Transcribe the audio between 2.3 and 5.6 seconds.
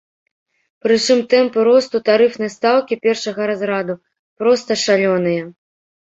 стаўкі першага разраду проста шалёныя.